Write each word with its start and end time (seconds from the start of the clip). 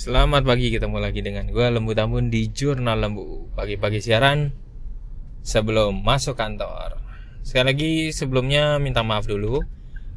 Selamat 0.00 0.48
pagi, 0.48 0.72
ketemu 0.72 0.96
lagi 0.96 1.20
dengan 1.20 1.44
gue 1.52 1.60
Lembu 1.60 1.92
Tambun 1.92 2.32
di 2.32 2.48
Jurnal 2.48 3.04
Lembu. 3.04 3.52
Pagi-pagi 3.52 4.00
siaran 4.00 4.48
sebelum 5.44 6.00
masuk 6.00 6.40
kantor. 6.40 7.04
Sekali 7.44 7.66
lagi 7.68 7.92
sebelumnya 8.08 8.80
minta 8.80 9.04
maaf 9.04 9.28
dulu 9.28 9.60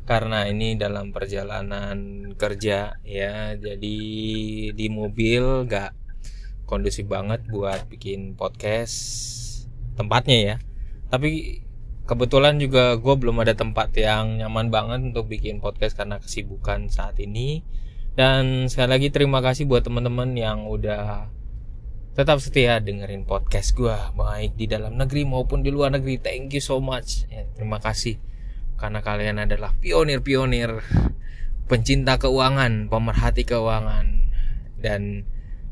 Karena 0.08 0.48
ini 0.48 0.80
dalam 0.80 1.12
perjalanan 1.12 2.32
kerja 2.40 2.96
ya. 3.04 3.60
Jadi 3.60 3.98
di 4.72 4.88
mobil 4.88 5.68
gak 5.68 5.92
kondusif 6.64 7.04
banget 7.12 7.44
buat 7.52 7.84
bikin 7.92 8.40
podcast 8.40 8.96
Tempatnya 10.00 10.38
ya. 10.40 10.56
Tapi 11.12 11.60
kebetulan 12.08 12.56
juga 12.56 12.96
gue 12.96 13.16
belum 13.20 13.36
ada 13.44 13.52
tempat 13.52 13.92
yang 14.00 14.40
nyaman 14.40 14.72
banget 14.72 15.12
untuk 15.12 15.28
bikin 15.28 15.60
podcast 15.60 16.00
karena 16.00 16.24
kesibukan 16.24 16.88
saat 16.88 17.20
ini 17.20 17.68
dan 18.14 18.70
sekali 18.70 18.90
lagi 18.94 19.08
terima 19.10 19.42
kasih 19.42 19.66
buat 19.66 19.82
teman-teman 19.82 20.38
yang 20.38 20.70
udah 20.70 21.34
tetap 22.14 22.38
setia 22.38 22.78
dengerin 22.78 23.26
podcast 23.26 23.74
gue 23.74 23.98
baik 24.14 24.54
di 24.54 24.70
dalam 24.70 24.94
negeri 25.02 25.26
maupun 25.26 25.66
di 25.66 25.74
luar 25.74 25.98
negeri. 25.98 26.22
Thank 26.22 26.54
you 26.54 26.62
so 26.62 26.78
much. 26.78 27.26
Ya, 27.26 27.50
terima 27.58 27.82
kasih 27.82 28.22
karena 28.78 29.02
kalian 29.02 29.42
adalah 29.42 29.74
pionir-pionir 29.82 30.78
pencinta 31.66 32.22
keuangan, 32.22 32.86
pemerhati 32.94 33.50
keuangan 33.50 34.30
dan 34.78 35.26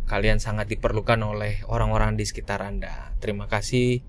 kalian 0.09 0.41
sangat 0.41 0.65
diperlukan 0.65 1.21
oleh 1.21 1.61
orang-orang 1.69 2.17
di 2.17 2.25
sekitar 2.25 2.65
Anda. 2.65 3.13
Terima 3.21 3.45
kasih 3.45 4.01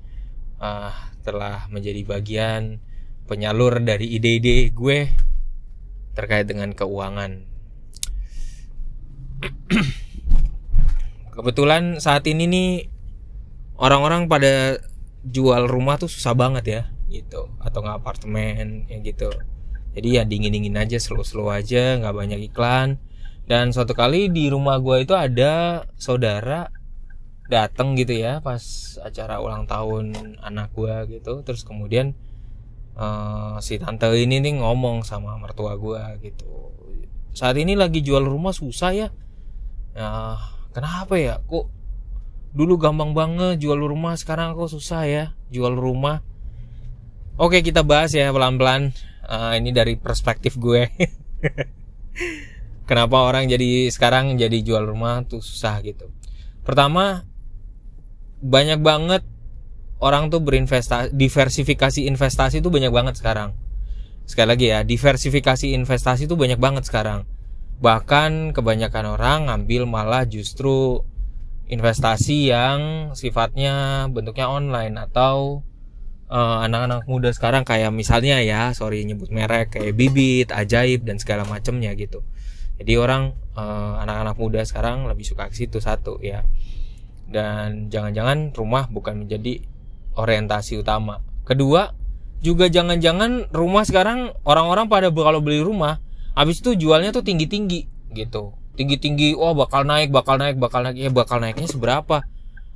uh, 0.57 0.89
telah 1.21 1.69
menjadi 1.69 2.01
bagian 2.09 2.81
penyalur 3.29 3.77
dari 3.85 4.09
ide-ide 4.09 4.73
gue 4.73 5.13
terkait 6.17 6.49
dengan 6.49 6.73
keuangan 6.73 7.52
kebetulan 11.33 11.99
saat 11.99 12.29
ini 12.29 12.45
nih 12.47 12.71
orang-orang 13.81 14.29
pada 14.29 14.79
jual 15.27 15.67
rumah 15.67 15.99
tuh 15.99 16.11
susah 16.11 16.35
banget 16.37 16.65
ya 16.67 16.83
gitu. 17.09 17.49
Atau 17.59 17.83
nggak 17.83 18.03
apartemen 18.03 18.87
ya 18.87 18.99
gitu. 19.03 19.33
Jadi 19.93 20.09
ya 20.17 20.23
dingin 20.25 20.53
dingin 20.55 20.81
aja 20.81 20.97
slow 20.97 21.25
slow 21.25 21.53
aja 21.53 21.99
nggak 22.01 22.15
banyak 22.15 22.41
iklan. 22.53 23.01
Dan 23.43 23.75
suatu 23.75 23.93
kali 23.93 24.31
di 24.31 24.49
rumah 24.49 24.79
gue 24.79 25.03
itu 25.03 25.13
ada 25.19 25.85
saudara 25.99 26.71
datang 27.51 27.99
gitu 27.99 28.17
ya 28.17 28.41
pas 28.41 28.63
acara 29.03 29.43
ulang 29.43 29.67
tahun 29.67 30.39
anak 30.41 30.73
gue 30.73 31.21
gitu. 31.21 31.43
Terus 31.45 31.67
kemudian 31.67 32.15
uh, 32.97 33.59
si 33.61 33.77
tante 33.83 34.09
ini 34.15 34.41
nih 34.41 34.63
ngomong 34.63 35.05
sama 35.05 35.37
mertua 35.37 35.77
gue 35.77 36.31
gitu. 36.31 36.73
Saat 37.33 37.57
ini 37.57 37.77
lagi 37.77 38.05
jual 38.05 38.25
rumah 38.25 38.53
susah 38.53 38.93
ya 38.93 39.09
ya 39.93 40.41
kenapa 40.73 41.15
ya? 41.21 41.41
Kok 41.45 41.67
dulu 42.53 42.77
gampang 42.77 43.17
banget 43.17 43.65
jual 43.65 43.81
rumah 43.81 44.13
sekarang 44.17 44.53
kok 44.53 44.73
susah 44.73 45.09
ya 45.09 45.25
jual 45.49 45.73
rumah? 45.73 46.21
Oke 47.41 47.65
kita 47.65 47.81
bahas 47.85 48.13
ya 48.13 48.29
pelan-pelan. 48.33 48.93
Uh, 49.23 49.57
ini 49.57 49.71
dari 49.71 49.97
perspektif 49.97 50.59
gue. 50.59 50.91
Kenapa 52.91 53.25
orang 53.25 53.49
jadi 53.49 53.89
sekarang 53.89 54.37
jadi 54.37 54.59
jual 54.61 54.85
rumah 54.85 55.25
tuh 55.25 55.41
susah 55.41 55.81
gitu? 55.81 56.11
Pertama 56.67 57.25
banyak 58.43 58.83
banget 58.83 59.23
orang 60.03 60.29
tuh 60.29 60.43
berinvestasi 60.43 61.15
diversifikasi 61.15 62.05
investasi 62.11 62.61
tuh 62.61 62.69
banyak 62.69 62.93
banget 62.93 63.15
sekarang. 63.17 63.57
Sekali 64.29 64.49
lagi 64.53 64.67
ya 64.69 64.85
diversifikasi 64.85 65.73
investasi 65.73 66.29
tuh 66.29 66.37
banyak 66.37 66.59
banget 66.61 66.85
sekarang 66.85 67.25
Bahkan 67.83 68.55
kebanyakan 68.55 69.19
orang 69.19 69.39
ngambil 69.51 69.91
malah 69.91 70.23
justru 70.23 71.03
investasi 71.67 72.55
yang 72.55 73.11
sifatnya 73.19 74.07
bentuknya 74.07 74.47
online 74.47 74.95
atau 75.03 75.67
eh, 76.31 76.57
anak-anak 76.71 77.03
uh, 77.03 77.09
muda 77.11 77.35
sekarang 77.35 77.67
kayak 77.67 77.91
misalnya 77.91 78.39
ya, 78.39 78.71
sorry 78.71 79.03
nyebut 79.03 79.35
merek 79.35 79.75
kayak 79.75 79.99
Bibit, 79.99 80.55
Ajaib 80.55 81.03
dan 81.03 81.19
segala 81.19 81.43
macamnya 81.43 81.91
gitu. 81.99 82.23
Jadi 82.79 82.93
orang 82.99 83.35
uh, 83.55 83.99
anak-anak 84.03 84.39
muda 84.39 84.63
sekarang 84.63 85.07
lebih 85.07 85.27
suka 85.27 85.51
ke 85.51 85.55
situ 85.55 85.83
satu 85.83 86.23
ya. 86.23 86.47
Dan 87.27 87.91
jangan-jangan 87.91 88.55
rumah 88.55 88.87
bukan 88.91 89.27
menjadi 89.27 89.59
orientasi 90.15 90.83
utama. 90.83 91.19
Kedua, 91.43 91.95
juga 92.43 92.67
jangan-jangan 92.67 93.55
rumah 93.55 93.87
sekarang 93.87 94.35
orang-orang 94.43 94.91
pada 94.91 95.09
kalau 95.15 95.39
beli 95.39 95.63
rumah 95.63 96.03
Abis 96.33 96.65
itu 96.65 96.77
jualnya 96.77 97.13
tuh 97.13 97.25
tinggi-tinggi 97.25 98.13
gitu. 98.17 98.57
Tinggi-tinggi, 98.73 99.37
wah 99.37 99.53
bakal 99.53 99.85
naik, 99.85 100.09
bakal 100.09 100.41
naik, 100.41 100.57
bakal 100.57 100.81
naik. 100.85 100.97
Ya 100.97 101.13
bakal 101.13 101.45
naiknya 101.45 101.69
seberapa? 101.69 102.25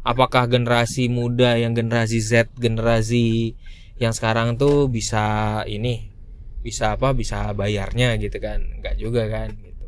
Apakah 0.07 0.47
generasi 0.47 1.09
muda 1.09 1.57
yang 1.59 1.73
generasi 1.73 2.21
Z, 2.21 2.53
generasi 2.61 3.57
yang 3.97 4.13
sekarang 4.13 4.61
tuh 4.61 4.93
bisa 4.93 5.65
ini 5.65 6.13
bisa 6.61 6.99
apa 6.99 7.15
bisa 7.15 7.55
bayarnya 7.55 8.19
gitu 8.19 8.43
kan 8.43 8.59
nggak 8.83 8.99
juga 8.99 9.31
kan 9.31 9.55
gitu 9.55 9.87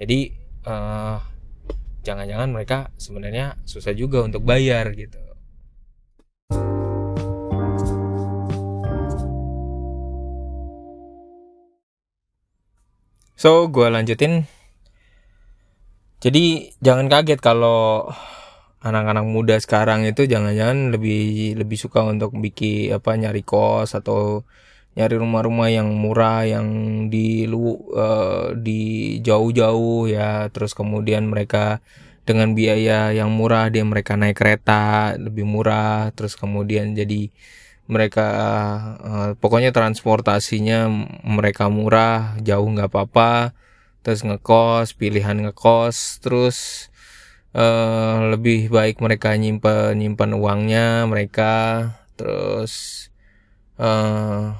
jadi 0.00 0.18
uh, 0.64 1.20
jangan-jangan 2.00 2.48
mereka 2.48 2.88
sebenarnya 2.96 3.60
susah 3.68 3.92
juga 3.92 4.24
untuk 4.24 4.40
bayar 4.40 4.96
gitu 4.96 5.20
So, 13.34 13.66
gue 13.66 13.90
lanjutin. 13.90 14.46
Jadi 16.22 16.70
jangan 16.80 17.10
kaget 17.10 17.42
kalau 17.42 18.08
anak-anak 18.84 19.26
muda 19.26 19.56
sekarang 19.58 20.04
itu 20.04 20.28
jangan-jangan 20.28 20.92
lebih 20.92 21.56
lebih 21.56 21.78
suka 21.80 22.04
untuk 22.04 22.36
bikin 22.36 22.92
apa 22.92 23.16
nyari 23.16 23.40
kos 23.40 23.96
atau 23.96 24.44
nyari 24.94 25.16
rumah-rumah 25.18 25.68
yang 25.72 25.88
murah 25.96 26.46
yang 26.46 26.68
di 27.08 27.48
lu 27.48 27.80
uh, 27.96 28.54
di 28.54 29.18
jauh-jauh 29.24 30.06
ya 30.06 30.52
terus 30.54 30.76
kemudian 30.76 31.26
mereka 31.26 31.80
dengan 32.28 32.52
biaya 32.52 33.10
yang 33.12 33.32
murah 33.32 33.68
dia 33.72 33.84
mereka 33.84 34.14
naik 34.20 34.36
kereta 34.38 35.16
lebih 35.16 35.44
murah 35.48 36.12
terus 36.12 36.36
kemudian 36.36 36.92
jadi 36.94 37.32
mereka 37.84 38.26
uh, 39.04 39.30
pokoknya 39.36 39.68
transportasinya 39.76 40.88
mereka 41.20 41.68
murah 41.68 42.32
jauh 42.40 42.64
nggak 42.64 42.88
apa-apa 42.88 43.52
terus 44.00 44.24
ngekos 44.24 44.96
pilihan 44.96 45.36
ngekos 45.44 46.20
terus 46.24 46.88
uh, 47.52 48.32
lebih 48.32 48.72
baik 48.72 49.04
mereka 49.04 49.36
nyimpan 49.36 49.96
nyimpan 49.96 50.30
uangnya 50.32 51.04
mereka 51.04 51.52
terus 52.16 53.06
uh, 53.76 54.56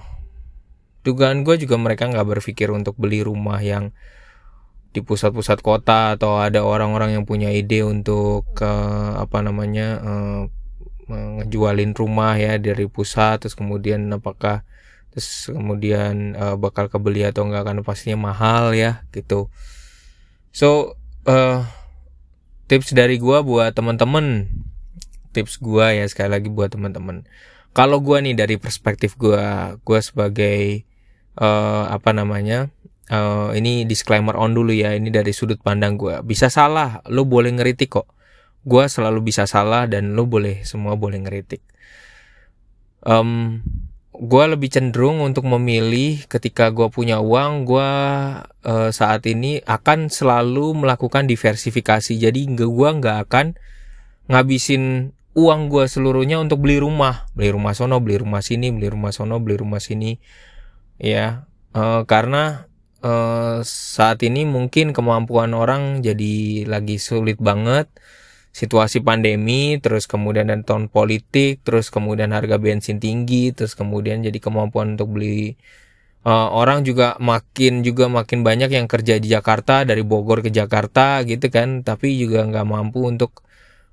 dugaan 1.04 1.44
gue 1.44 1.56
juga 1.60 1.76
mereka 1.80 2.08
nggak 2.08 2.28
berpikir 2.28 2.68
untuk 2.72 2.96
beli 2.96 3.24
rumah 3.24 3.60
yang 3.60 3.92
di 4.94 5.02
pusat-pusat 5.02 5.58
kota 5.58 6.14
atau 6.14 6.38
ada 6.38 6.62
orang-orang 6.62 7.18
yang 7.18 7.24
punya 7.26 7.50
ide 7.50 7.82
untuk 7.82 8.46
uh, 8.62 9.18
apa 9.18 9.42
namanya 9.42 9.88
uh, 10.00 10.42
ngejualin 11.08 11.92
rumah 11.92 12.36
ya 12.40 12.56
dari 12.56 12.88
pusat 12.88 13.44
terus 13.44 13.56
kemudian 13.56 14.08
apakah 14.12 14.64
terus 15.14 15.46
kemudian 15.46 16.34
uh, 16.34 16.56
bakal 16.58 16.90
kebeli 16.90 17.22
atau 17.22 17.46
enggak 17.46 17.70
kan 17.70 17.78
pastinya 17.86 18.34
mahal 18.34 18.74
ya 18.74 19.06
gitu. 19.14 19.46
So 20.50 20.98
uh, 21.30 21.62
tips 22.66 22.90
dari 22.90 23.22
gua 23.22 23.46
buat 23.46 23.70
temen-temen. 23.78 24.50
Tips 25.30 25.62
gua 25.62 25.94
ya 25.94 26.02
sekali 26.10 26.34
lagi 26.34 26.50
buat 26.50 26.74
temen-temen. 26.74 27.30
Kalau 27.70 28.02
gua 28.02 28.18
nih 28.22 28.34
dari 28.34 28.58
perspektif 28.58 29.14
gua 29.14 29.78
gua 29.86 30.02
sebagai 30.02 30.82
uh, 31.38 31.86
apa 31.90 32.10
namanya 32.10 32.74
uh, 33.06 33.54
ini 33.54 33.86
disclaimer 33.86 34.34
on 34.34 34.50
dulu 34.50 34.74
ya 34.74 34.98
ini 34.98 35.14
dari 35.14 35.30
sudut 35.30 35.62
pandang 35.62 35.94
gua. 35.94 36.26
Bisa 36.26 36.50
salah 36.50 37.06
lo 37.06 37.22
boleh 37.22 37.54
ngeritik 37.54 38.02
kok 38.02 38.10
gue 38.64 38.84
selalu 38.88 39.20
bisa 39.28 39.44
salah 39.44 39.84
dan 39.84 40.16
lo 40.16 40.24
boleh 40.24 40.64
semua 40.64 40.96
boleh 40.96 41.20
ngeritik. 41.20 41.60
Um, 43.04 43.60
gue 44.16 44.44
lebih 44.48 44.72
cenderung 44.72 45.20
untuk 45.20 45.44
memilih 45.44 46.24
ketika 46.30 46.72
gue 46.72 46.88
punya 46.88 47.20
uang 47.20 47.68
gue 47.68 47.90
uh, 48.46 48.90
saat 48.94 49.28
ini 49.28 49.60
akan 49.60 50.08
selalu 50.08 50.72
melakukan 50.72 51.28
diversifikasi. 51.28 52.16
Jadi 52.16 52.48
gue 52.56 52.90
nggak 53.00 53.18
akan 53.28 53.46
ngabisin 54.32 55.12
uang 55.36 55.68
gue 55.68 55.84
seluruhnya 55.84 56.40
untuk 56.40 56.64
beli 56.64 56.80
rumah. 56.80 57.28
Beli 57.36 57.52
rumah 57.52 57.76
sono 57.76 58.00
beli 58.00 58.16
rumah 58.16 58.40
sini 58.40 58.72
beli 58.72 58.88
rumah 58.88 59.12
sono 59.12 59.36
beli 59.44 59.60
rumah 59.60 59.82
sini. 59.82 60.16
Ya 60.96 61.44
uh, 61.76 62.06
karena 62.08 62.70
uh, 63.04 63.60
saat 63.66 64.24
ini 64.24 64.48
mungkin 64.48 64.96
kemampuan 64.96 65.52
orang 65.52 66.00
jadi 66.00 66.64
lagi 66.70 66.96
sulit 66.96 67.36
banget 67.42 67.92
situasi 68.54 69.02
pandemi, 69.02 69.82
terus 69.82 70.06
kemudian 70.06 70.46
dan 70.46 70.62
tahun 70.62 70.86
politik, 70.86 71.66
terus 71.66 71.90
kemudian 71.90 72.30
harga 72.30 72.54
bensin 72.62 73.02
tinggi, 73.02 73.50
terus 73.50 73.74
kemudian 73.74 74.22
jadi 74.22 74.38
kemampuan 74.38 74.94
untuk 74.94 75.18
beli 75.18 75.58
uh, 76.22 76.48
orang 76.54 76.86
juga 76.86 77.18
makin 77.18 77.82
juga 77.82 78.06
makin 78.06 78.46
banyak 78.46 78.70
yang 78.70 78.86
kerja 78.86 79.18
di 79.18 79.26
Jakarta 79.34 79.82
dari 79.82 80.06
Bogor 80.06 80.46
ke 80.46 80.54
Jakarta 80.54 81.26
gitu 81.26 81.50
kan. 81.50 81.82
Tapi 81.82 82.14
juga 82.14 82.46
nggak 82.46 82.66
mampu 82.66 83.10
untuk 83.10 83.42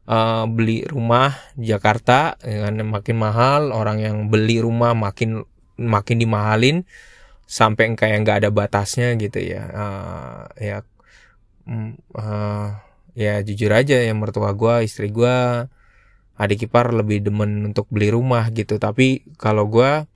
uh, 0.05 0.45
beli 0.45 0.85
rumah 0.85 1.33
di 1.57 1.73
Jakarta 1.73 2.37
dengan 2.37 2.85
makin 2.85 3.17
mahal 3.17 3.73
orang 3.73 3.97
yang 3.97 4.15
beli 4.29 4.61
rumah 4.61 4.93
makin 4.93 5.41
makin 5.81 6.17
dimahalin 6.21 6.77
sampai 7.49 7.97
kayak 7.97 8.17
nggak 8.23 8.37
ada 8.45 8.49
batasnya 8.53 9.17
gitu 9.17 9.41
ya. 9.41 9.63
Uh, 9.73 10.41
ya 10.61 10.77
uh, 12.13 12.90
ya 13.17 13.43
jujur 13.43 13.71
aja 13.75 13.99
yang 13.99 14.19
mertua 14.19 14.55
gue 14.55 14.87
istri 14.87 15.11
gue 15.11 15.67
adik 16.41 16.71
ipar 16.71 16.95
lebih 16.95 17.21
demen 17.21 17.69
untuk 17.69 17.85
beli 17.91 18.09
rumah 18.09 18.49
gitu. 18.49 18.81
Tapi 18.81 19.35
kalau 19.37 19.69
gue 19.69 20.07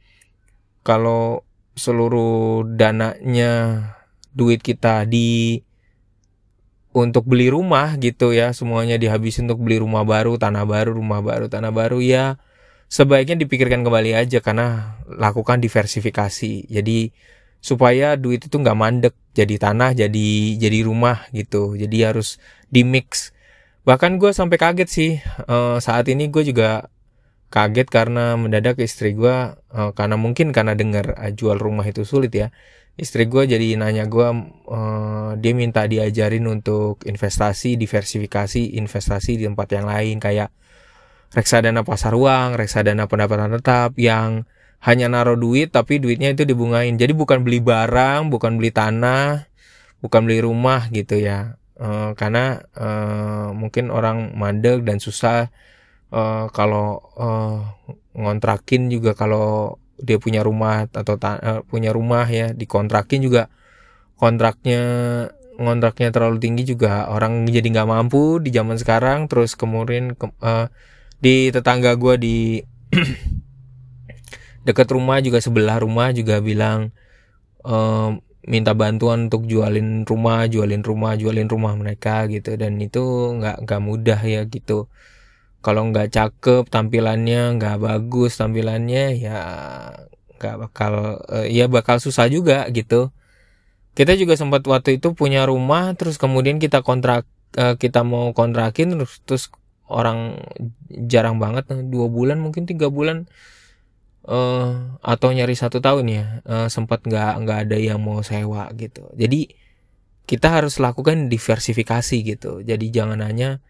kalau 0.81 1.43
seluruh 1.75 2.63
dananya 2.65 3.83
duit 4.31 4.63
kita 4.63 5.03
di 5.05 5.59
untuk 6.95 7.27
beli 7.27 7.51
rumah 7.51 7.99
gitu 7.99 8.31
ya 8.31 8.55
semuanya 8.55 8.95
dihabisin 8.95 9.51
untuk 9.51 9.67
beli 9.67 9.83
rumah 9.83 10.07
baru 10.07 10.39
tanah 10.39 10.63
baru 10.63 10.95
rumah 10.95 11.19
baru 11.19 11.51
tanah 11.51 11.75
baru 11.75 11.99
ya 11.99 12.39
sebaiknya 12.87 13.43
dipikirkan 13.43 13.83
kembali 13.83 14.15
aja 14.15 14.39
karena 14.39 14.97
lakukan 15.09 15.59
diversifikasi. 15.59 16.71
Jadi 16.71 17.11
supaya 17.59 18.15
duit 18.15 18.45
itu 18.45 18.55
nggak 18.55 18.77
mandek 18.77 19.15
jadi 19.35 19.55
tanah 19.59 19.91
jadi 19.97 20.29
jadi 20.59 20.79
rumah 20.85 21.27
gitu. 21.35 21.75
Jadi 21.75 21.97
harus 22.05 22.37
di 22.69 22.83
mix 22.83 23.35
bahkan 23.85 24.17
gue 24.17 24.33
sampai 24.33 24.57
kaget 24.57 24.89
sih 24.89 25.11
uh, 25.45 25.77
saat 25.77 26.09
ini 26.09 26.33
gue 26.33 26.41
juga 26.41 26.89
kaget 27.53 27.87
karena 27.87 28.33
mendadak 28.33 28.81
istri 28.81 29.13
gue 29.13 29.53
uh, 29.53 29.91
karena 29.93 30.17
mungkin 30.17 30.49
karena 30.49 30.73
dengar 30.73 31.13
uh, 31.13 31.29
jual 31.29 31.55
rumah 31.61 31.85
itu 31.85 32.01
sulit 32.03 32.33
ya. 32.33 32.49
Istri 32.95 33.27
gue 33.27 33.43
jadi 33.45 33.75
nanya 33.75 34.07
gue 34.07 34.27
uh, 34.71 35.31
dia 35.37 35.53
minta 35.53 35.83
diajarin 35.85 36.47
untuk 36.47 37.03
investasi 37.03 37.75
diversifikasi 37.75 38.79
investasi 38.79 39.35
di 39.35 39.43
tempat 39.45 39.67
yang 39.75 39.85
lain 39.85 40.17
kayak 40.17 40.49
reksadana 41.35 41.83
pasar 41.83 42.15
uang 42.15 42.55
reksadana 42.55 43.11
pendapatan 43.11 43.51
tetap 43.59 43.99
yang 43.99 44.47
hanya 44.85 45.09
naruh 45.09 45.33
duit 45.33 45.73
tapi 45.73 45.97
duitnya 45.97 46.31
itu 46.37 46.45
dibungain. 46.45 46.93
Jadi 46.93 47.17
bukan 47.17 47.41
beli 47.41 47.57
barang 47.57 48.29
bukan 48.29 48.61
beli 48.61 48.69
tanah 48.69 49.49
bukan 49.99 50.29
beli 50.29 50.45
rumah 50.45 50.85
gitu 50.93 51.17
ya. 51.17 51.57
Uh, 51.75 52.15
karena 52.15 52.63
uh, 52.77 53.51
mungkin 53.51 53.91
orang 53.91 54.31
mandek 54.37 54.87
dan 54.87 55.01
susah 55.01 55.51
uh, 56.13 56.47
kalau 56.53 57.03
uh, 57.19 57.67
ngontrakin 58.15 58.87
juga 58.87 59.11
kalau 59.11 59.75
dia 59.99 60.15
punya 60.21 60.39
rumah 60.39 60.87
atau 60.87 61.19
uh, 61.19 61.65
punya 61.67 61.91
rumah 61.91 62.23
ya 62.31 62.55
dikontrakin 62.55 63.25
juga 63.25 63.51
kontraknya 64.15 64.83
ngontraknya 65.59 66.11
terlalu 66.11 66.39
tinggi 66.39 66.63
juga 66.67 67.07
orang 67.11 67.47
jadi 67.47 67.63
nggak 67.63 67.89
mampu 67.89 68.39
di 68.39 68.53
zaman 68.53 68.77
sekarang. 68.77 69.27
Terus 69.27 69.57
kemudian 69.57 70.13
ke, 70.13 70.29
uh, 70.45 70.69
di 71.19 71.49
tetangga 71.49 71.97
gue 71.97 72.15
di 72.21 72.37
dekat 74.65 74.89
rumah 74.89 75.21
juga 75.21 75.39
sebelah 75.39 75.77
rumah 75.77 76.09
juga 76.11 76.41
bilang 76.41 76.89
uh, 77.61 78.17
minta 78.45 78.73
bantuan 78.77 79.29
untuk 79.29 79.49
jualin 79.49 80.05
rumah 80.05 80.45
jualin 80.45 80.81
rumah 80.85 81.13
jualin 81.17 81.49
rumah 81.49 81.73
mereka 81.77 82.25
gitu. 82.29 82.57
Dan 82.57 82.81
itu 82.81 83.01
nggak 83.39 83.65
nggak 83.65 83.81
mudah 83.81 84.19
ya 84.25 84.41
gitu. 84.49 84.89
Kalau 85.61 85.81
nggak 85.89 86.13
cakep 86.13 86.63
tampilannya 86.69 87.57
nggak 87.57 87.77
bagus 87.81 88.37
tampilannya 88.41 89.03
ya 89.17 89.39
nggak 90.37 90.55
bakal 90.67 91.21
uh, 91.25 91.47
ya 91.47 91.69
bakal 91.69 92.01
susah 92.01 92.25
juga 92.29 92.65
gitu. 92.73 93.13
Kita 93.95 94.11
juga 94.19 94.35
sempat 94.35 94.65
waktu 94.67 94.99
itu 94.99 95.15
punya 95.15 95.47
rumah 95.47 95.95
terus 95.95 96.19
kemudian 96.19 96.59
kita 96.59 96.83
kontrak 96.83 97.23
uh, 97.57 97.79
kita 97.79 98.03
mau 98.03 98.35
kontrakin 98.35 98.93
terus 98.93 99.23
terus 99.23 99.43
orang 99.87 100.41
jarang 100.89 101.37
banget 101.37 101.69
dua 101.89 102.09
bulan 102.09 102.41
mungkin 102.41 102.65
tiga 102.65 102.89
bulan 102.89 103.29
uh, 104.25 104.99
atau 105.01 105.29
nyari 105.31 105.53
satu 105.53 105.79
tahun 105.79 106.05
ya 106.09 106.25
uh, 106.45 106.67
sempat 106.67 107.05
nggak 107.05 107.33
nggak 107.45 107.59
ada 107.69 107.77
yang 107.77 108.01
mau 108.01 108.21
sewa 108.25 108.69
gitu 108.75 109.09
jadi 109.13 109.49
kita 110.25 110.49
harus 110.49 110.81
lakukan 110.81 111.29
diversifikasi 111.29 112.17
gitu 112.25 112.65
jadi 112.65 112.85
jangan 112.89 113.21
hanya 113.21 113.61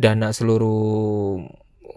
dana 0.00 0.32
seluruh 0.32 1.44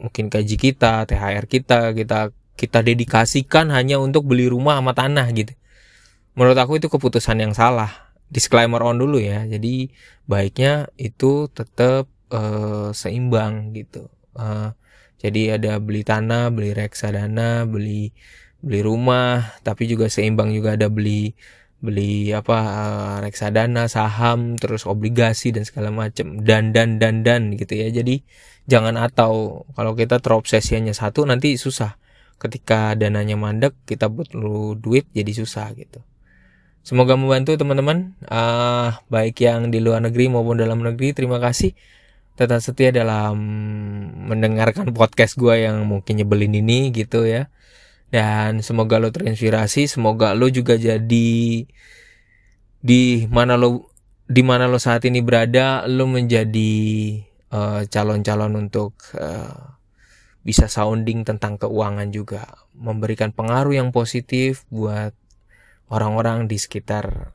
mungkin 0.04 0.28
gaji 0.28 0.56
kita, 0.60 1.08
THR 1.08 1.46
kita, 1.48 1.96
kita 1.96 2.20
kita 2.54 2.80
dedikasikan 2.86 3.72
hanya 3.74 3.98
untuk 3.98 4.28
beli 4.28 4.52
rumah 4.52 4.78
sama 4.78 4.92
tanah 4.92 5.28
gitu. 5.32 5.56
Menurut 6.36 6.60
aku 6.60 6.78
itu 6.78 6.92
keputusan 6.92 7.40
yang 7.40 7.56
salah. 7.56 8.12
Disclaimer 8.28 8.84
on 8.84 9.00
dulu 9.00 9.22
ya. 9.22 9.48
Jadi 9.48 9.94
baiknya 10.28 10.92
itu 11.00 11.48
tetap 11.50 12.12
uh, 12.34 12.92
seimbang 12.92 13.72
gitu. 13.74 14.12
Uh, 14.36 14.76
jadi 15.24 15.56
ada 15.56 15.80
beli 15.80 16.04
tanah, 16.04 16.52
beli 16.52 16.76
reksadana, 16.76 17.64
beli 17.64 18.12
beli 18.60 18.80
rumah, 18.84 19.56
tapi 19.64 19.88
juga 19.88 20.12
seimbang 20.12 20.52
juga 20.52 20.76
ada 20.76 20.92
beli 20.92 21.32
beli 21.84 22.32
apa 22.32 22.58
uh, 22.60 23.16
reksadana 23.24 23.92
saham 23.92 24.56
terus 24.56 24.84
obligasi 24.88 25.52
dan 25.52 25.68
segala 25.68 25.92
macam 25.92 26.40
dan 26.44 26.76
dan 26.76 27.00
dan 27.00 27.24
dan 27.24 27.56
gitu 27.56 27.72
ya. 27.72 27.88
Jadi 27.88 28.20
jangan 28.68 29.00
atau. 29.00 29.64
Kalau 29.72 29.96
kita 29.96 30.20
terobsesi 30.20 30.76
hanya 30.76 30.92
satu 30.92 31.24
nanti 31.24 31.56
susah. 31.56 31.96
Ketika 32.36 32.92
dananya 33.00 33.40
mandek 33.40 33.80
kita 33.88 34.12
perlu 34.12 34.76
duit 34.76 35.08
jadi 35.16 35.32
susah 35.32 35.72
gitu. 35.80 36.04
Semoga 36.84 37.16
membantu 37.16 37.56
teman-teman. 37.56 38.12
Uh, 38.28 38.92
baik 39.08 39.40
yang 39.40 39.72
di 39.72 39.80
luar 39.80 40.04
negeri 40.04 40.28
maupun 40.28 40.60
dalam 40.60 40.84
negeri 40.84 41.16
terima 41.16 41.40
kasih 41.40 41.72
tetap 42.34 42.60
setia 42.66 42.90
dalam 42.90 43.38
mendengarkan 44.30 44.90
podcast 44.98 45.38
gue 45.38 45.66
yang 45.70 45.86
mungkin 45.86 46.18
nyebelin 46.22 46.58
ini 46.58 46.90
gitu 46.90 47.26
ya. 47.26 47.50
Dan 48.14 48.62
semoga 48.62 49.02
lo 49.02 49.10
terinspirasi 49.10 49.90
semoga 49.90 50.38
lo 50.38 50.46
juga 50.50 50.78
jadi 50.78 51.66
di 52.84 53.04
mana 53.26 53.58
lo 53.58 53.90
di 54.30 54.42
mana 54.46 54.70
lo 54.70 54.78
saat 54.78 55.02
ini 55.10 55.26
berada 55.26 55.90
lo 55.90 56.06
menjadi 56.06 56.74
eh, 57.50 57.82
calon-calon 57.90 58.54
untuk 58.58 58.98
uh, 59.18 59.74
bisa 60.44 60.68
sounding 60.68 61.26
tentang 61.26 61.58
keuangan 61.58 62.12
juga. 62.14 62.46
Memberikan 62.78 63.32
pengaruh 63.34 63.74
yang 63.74 63.90
positif 63.90 64.68
buat 64.70 65.16
orang-orang 65.90 66.46
di 66.52 66.60
sekitar 66.60 67.34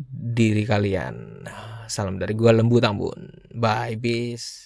diri 0.00 0.62
kalian. 0.68 1.46
Salam 1.86 2.18
dari 2.18 2.34
gua 2.34 2.52
lembu 2.54 2.82
tambun. 2.82 3.30
Bye 3.54 3.96
bis 3.98 4.65